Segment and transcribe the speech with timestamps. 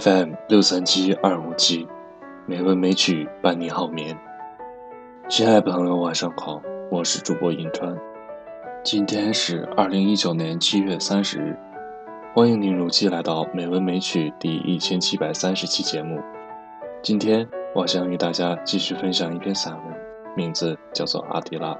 [0.00, 1.86] FM 六三七二五七，
[2.46, 4.18] 美文美曲伴你好眠。
[5.28, 7.96] 亲爱的朋友，晚上好，我是主播银川。
[8.82, 11.56] 今天是二零一九年七月三十日，
[12.34, 16.20] 欢迎您如期来到美文美曲第一千七百三十期节目。
[17.00, 19.96] 今天我将与大家继续分享一篇散文，
[20.36, 21.72] 名字叫做《阿迪拉》。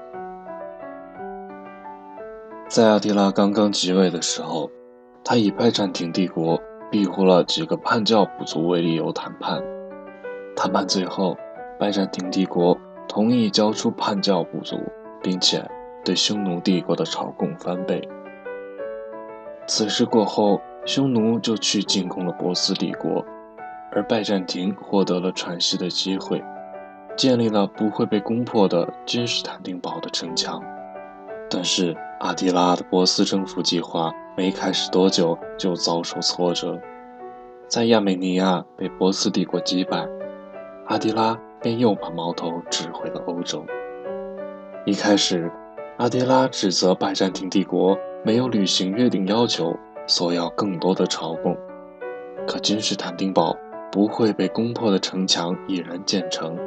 [2.69, 4.71] 在阿迪拉刚刚即位的时候，
[5.21, 6.61] 他以拜占庭帝国。
[6.91, 9.61] 庇护了几个叛教部族为理由谈判，
[10.55, 11.35] 谈判最后，
[11.79, 12.77] 拜占庭帝国
[13.07, 14.77] 同意交出叛教部族，
[15.21, 15.69] 并且
[16.05, 18.07] 对匈奴帝国的朝贡翻倍。
[19.67, 23.25] 此事过后，匈奴就去进攻了波斯帝国，
[23.91, 26.41] 而拜占庭获得了喘息的机会，
[27.17, 30.61] 建立了不会被攻破的君士坦丁堡的城墙。
[31.49, 34.13] 但是，阿迪拉的波斯征服计划。
[34.37, 36.77] 没开始多久，就遭受挫折，
[37.69, 40.05] 在亚美尼亚被波斯帝国击败，
[40.87, 43.65] 阿迪拉便又把矛头指回了欧洲。
[44.85, 45.49] 一开始，
[45.97, 49.73] 阿迪拉指责拜占庭帝国没有履行约定要求，
[50.05, 51.57] 索要更多的朝贡。
[52.45, 53.55] 可君士坦丁堡
[53.89, 56.59] 不会被攻破的城墙已然建成，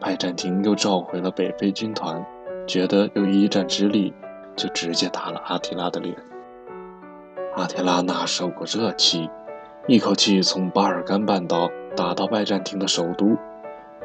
[0.00, 2.26] 拜占庭又召回了北非军团，
[2.66, 4.12] 觉得有一战之力，
[4.56, 6.12] 就直接打了阿提拉的脸。
[7.56, 9.30] 阿提拉哪受过这气，
[9.86, 13.36] 一口气从巴尔干半岛打到拜占庭的首都，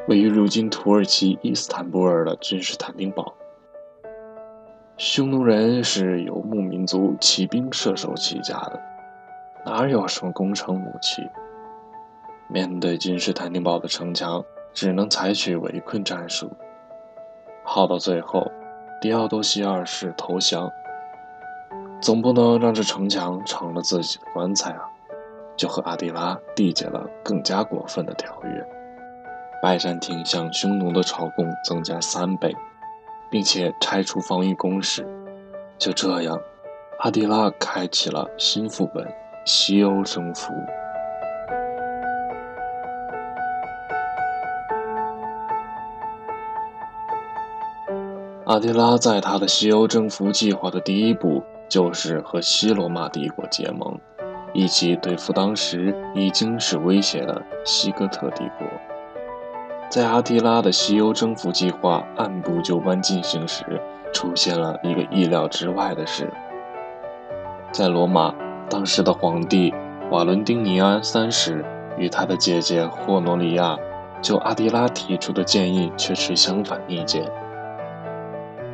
[0.08, 3.34] 位于如今土耳其伊斯坦布尔的君士坦丁堡。
[4.98, 8.80] 匈奴人是游牧民族，骑兵射手起家的，
[9.66, 11.28] 哪有什么攻城武器？
[12.50, 16.52] 面对君士坦丁堡的城墙，只能采取围困战术。
[17.64, 18.52] 耗到最后，
[19.02, 20.70] 狄奥多西二世投降。
[22.02, 24.90] 总不能让这城墙成了自己的棺材啊！
[25.58, 28.66] 就和阿迪拉缔结了更加过分的条约。
[29.62, 32.56] 拜占庭向匈奴的朝贡增加三倍，
[33.30, 35.06] 并且拆除防御工事。
[35.78, 36.40] 就这样，
[37.00, 39.06] 阿迪拉开启了新副本——
[39.46, 40.54] 西欧征服。
[48.46, 51.44] 阿迪拉在他的西欧征服计划的第一步。
[51.70, 53.98] 就是和西罗马帝国结盟，
[54.54, 58.68] 一起对付当时已经是威胁的西哥特帝国。
[59.90, 63.64] 在阿提拉的西欧征服计划按部就班进行时，
[64.12, 66.32] 出现了一个意料之外的事。
[67.72, 68.34] 在罗马，
[68.70, 69.74] 当时的皇帝
[70.12, 71.64] 瓦伦丁尼安三世
[71.98, 73.78] 与他的姐姐霍诺利亚
[74.22, 77.24] 就阿提拉提出的建议却持相反意见。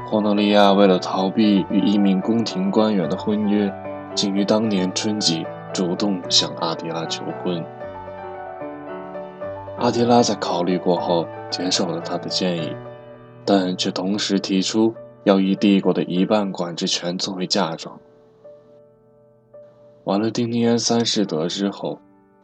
[0.07, 3.73] 霍诺利亚为了逃避与一名宫廷官员的婚约，
[4.13, 5.43] 竟于当年春季
[5.73, 7.65] 主动向阿迪拉求婚。
[9.79, 12.75] 阿迪拉在考虑过后接受了他的建议，
[13.43, 17.99] 但却同时提出要以帝国的一半管制权作为嫁妆。
[20.03, 21.99] 瓦勒丁尼安三世得知后，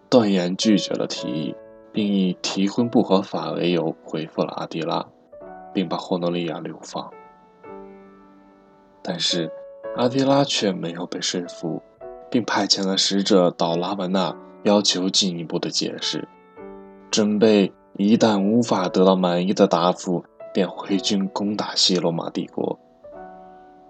[0.10, 1.56] 断言拒绝了提议，
[1.94, 5.06] 并以提婚不合法为由回复了阿迪拉，
[5.72, 7.12] 并把霍诺利亚流放。
[9.12, 9.52] 但是，
[9.98, 11.82] 阿提拉却没有被说服，
[12.30, 14.34] 并派遣了使者到拉文纳，
[14.64, 16.26] 要求进一步的解释，
[17.12, 20.24] 准备一旦无法得到满意的答复，
[20.54, 22.80] 便回军攻打西罗马帝国。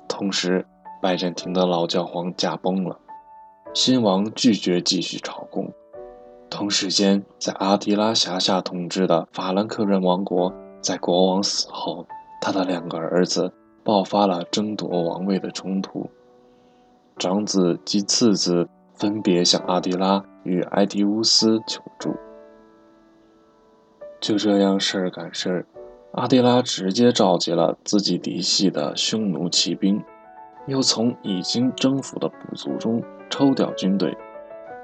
[0.07, 0.65] 同时，
[1.03, 2.97] 拜占庭的老教皇驾崩了，
[3.75, 5.71] 新王拒绝继续朝贡。
[6.49, 12.07] 同时间，在阿提拉辖下统治的法兰克人王国，在国王死后，
[12.41, 13.53] 他的两个儿子。
[13.83, 16.09] 爆发了争夺王位的冲突，
[17.17, 22.13] 长子及次子分别向阿迪拉与埃迪乌斯求助。
[24.19, 25.65] 就这样，事儿赶事儿，
[26.11, 30.03] 阿迪拉直接召集了自己嫡系的匈奴骑兵，
[30.67, 33.01] 又从已经征服的部族中
[33.31, 34.15] 抽调军队，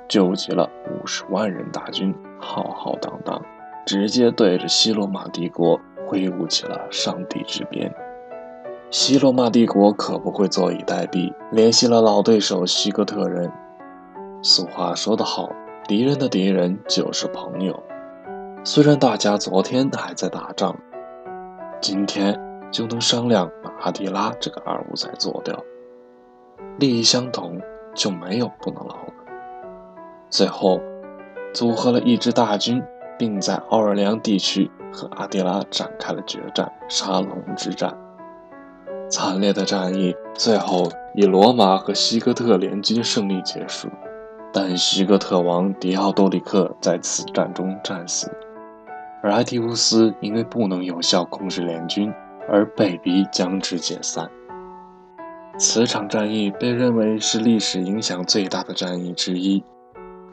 [0.09, 3.39] 纠集了五十万人大军，浩浩荡荡，
[3.85, 7.93] 直接对着西罗马帝国挥舞起了上帝之鞭。
[8.89, 13.51] 西罗马帝国可不会坐以待毙，联系了老对手西哥特人。
[14.41, 15.49] 俗话说得好，
[15.89, 17.83] 敌人的敌人就是朋友。
[18.63, 20.73] 虽然大家昨天还在打仗，
[21.81, 22.39] 今天
[22.71, 25.61] 就能商量把阿迪拉这个二五仔做掉。
[26.79, 27.59] 利益相同，
[27.93, 29.13] 就没有不能捞的。
[30.29, 30.79] 最后，
[31.53, 32.81] 组合了一支大军，
[33.19, 37.93] 并在奥尔良地区和阿迪拉展开了决战——沙龙之战。
[39.09, 43.87] 惨烈的战役最后以罗马和西哥特联军胜利结束。
[44.53, 48.31] 但西哥特王迪奥多里克在此战中战死，
[49.21, 52.11] 而埃提乌斯因为不能有效控制联军，
[52.49, 54.27] 而被逼将之解散。
[55.59, 59.63] 此场战役被认为是历史影响最大的战役之一。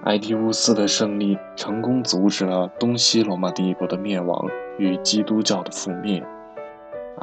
[0.05, 4.47] 埃提乌斯的胜利成功阻止了东西罗马帝国的灭亡
[4.79, 6.25] 与基督教的覆灭。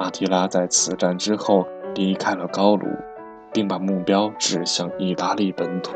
[0.01, 2.87] 阿提拉在此战之后离开了高卢，
[3.53, 5.91] 并把目标指向意大利本土。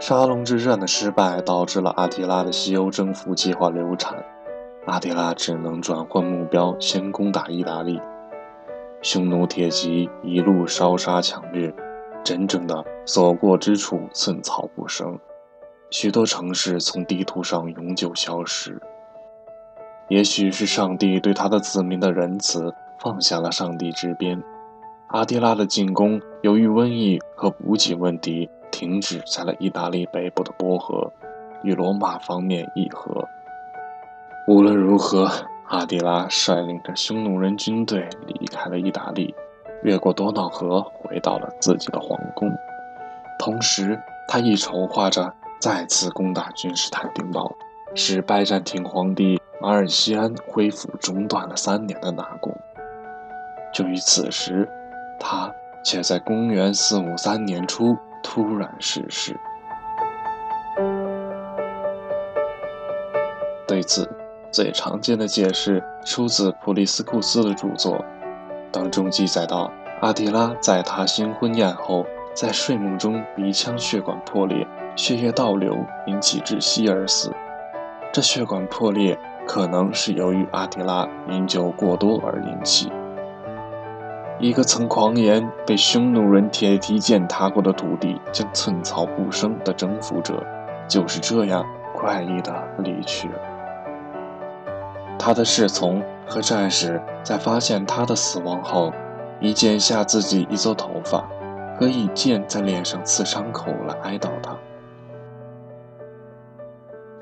[0.00, 4.24] 沙龙之战的失败导致了阿提拉的西欧征服计划流产，
[4.86, 8.00] 阿提拉只能转换目标，先攻打意大利。
[9.02, 11.74] 匈奴铁骑一路烧杀抢掠，
[12.24, 15.18] 真正的所过之处寸草不生，
[15.90, 18.80] 许多城市从地图上永久消失。
[20.08, 24.42] 也许是上帝对他的子民的仁慈，放下了上帝之鞭，
[25.08, 28.50] 阿提拉的进攻由于瘟疫和补给问题。
[28.70, 31.10] 停止在了意大利北部的波河，
[31.64, 33.26] 与罗马方面议和。
[34.46, 35.28] 无论如何，
[35.68, 39.34] 阿迪拉率领着匈奴人军队离开了意大利，
[39.82, 42.52] 越过多瑙河，回到了自己的皇宫。
[43.38, 43.98] 同时，
[44.28, 47.54] 他亦筹划着再次攻打君士坦丁堡，
[47.94, 52.54] 使拜占庭皇帝马尔西安恢复中断了三年的纳贡。
[53.72, 54.68] 就于此时，
[55.18, 55.52] 他
[55.84, 57.96] 却在公元四五三年初。
[58.20, 59.38] 突然逝世。
[63.66, 64.10] 对此，
[64.50, 68.04] 最常见的解释出自普利斯库斯的著作，
[68.72, 69.70] 当中记载到，
[70.02, 74.66] 阿提拉在他新婚宴后，在睡梦中鼻腔血管破裂，
[74.98, 77.32] 血液倒流，引起窒息而死。
[78.12, 79.16] 这血管破裂
[79.46, 82.90] 可能是由于阿提拉饮酒过多而引起。
[84.40, 90.44] 一个曾狂言被匈奴人铁蹄践踏过的土地将寸草不生的征服者，
[90.88, 91.64] 就是这样
[91.94, 93.34] 怪异的离去了。
[95.16, 98.92] 他的侍从和战士在发现他的死亡后，
[99.38, 101.24] 以剪下自己一撮头发，
[101.78, 104.56] 和以剑在脸上刺伤口来哀悼他。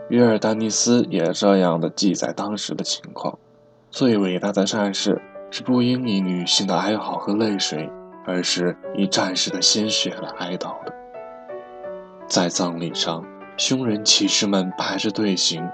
[0.09, 3.39] 约尔丹尼斯也这样的记载当时的情况：
[3.91, 5.21] 最伟大的战士。
[5.49, 7.89] 是不应以女性的哀嚎和泪水，
[8.27, 10.93] 而是以战士的鲜血来哀悼的。
[12.27, 13.25] 在葬礼上，
[13.57, 15.67] 匈人骑士们排着队形，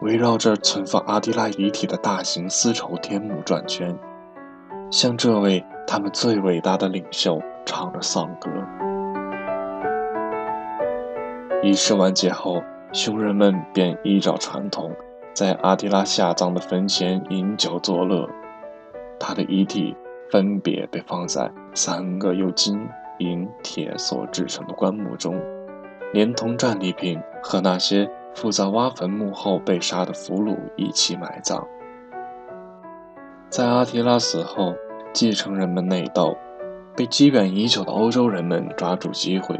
[0.00, 3.96] 围绕着存放阿迪拉遗体的大型丝绸天幕转圈，
[4.90, 8.50] 向这位他们最伟大的领袖唱着丧歌。
[11.62, 14.94] 仪式完结后，匈人们便依照传统，
[15.32, 18.28] 在阿迪拉下葬的坟前饮酒作乐。
[19.18, 19.96] 他的遗体
[20.30, 22.86] 分别被放在三个由金、
[23.18, 25.40] 银、铁所制成的棺木中，
[26.12, 31.66] 连同战利品和那些负责挖坟墓后被杀的俘虏一起埋葬。
[33.48, 34.74] 在阿提拉死后，
[35.14, 36.36] 继承人们内斗，
[36.94, 39.58] 被积怨已久的欧洲人们抓住机会，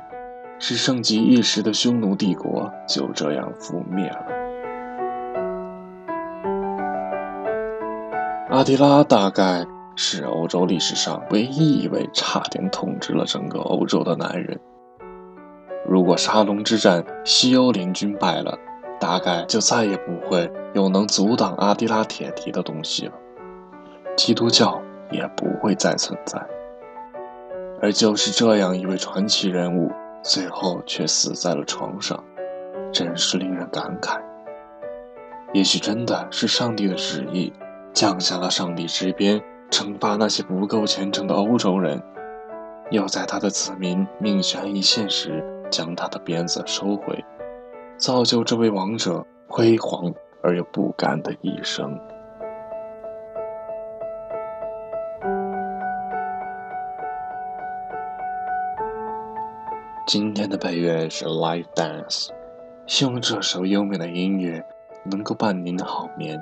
[0.65, 4.27] 是盛极一时的匈奴帝国就这样覆灭了。
[8.49, 14.61] 阿提拉大概是欧洲历史上唯一一位差点统治了整个欧洲的男人。
[15.85, 18.57] 如果沙龙之战西欧联军败了，
[19.01, 23.13] 大概就再也不会有能阻挡阿提拉铁蹄的东西了，
[24.17, 26.41] 基督教也不会再存在。
[27.81, 29.91] 而就是这样一位传奇人物，
[30.23, 32.23] 最后却死在了床上，
[32.93, 34.21] 真是令人感慨。
[35.53, 37.53] 也许真的是上帝的旨意。
[37.95, 39.39] 降下了上帝之鞭，
[39.71, 42.03] 惩罚那些不够虔诚的欧洲人，
[42.91, 47.23] 又在他的子民命悬一线时将他的鞭子收回，
[47.99, 50.11] 造就这位王者辉煌
[50.43, 52.01] 而又不甘的一生。
[60.13, 62.27] 今天的配乐是《Live Dance》，
[62.87, 64.63] 希望这首优美的音乐
[65.07, 66.39] 能够伴您好眠。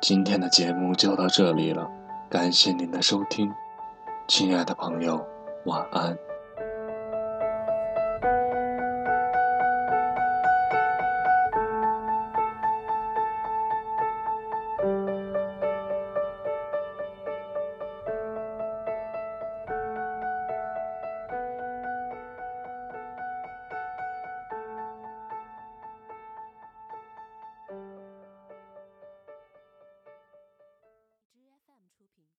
[0.00, 1.88] 今天的节目就到这里了，
[2.28, 3.48] 感谢您的收听，
[4.26, 5.24] 亲爱的朋友，
[5.64, 6.18] 晚安。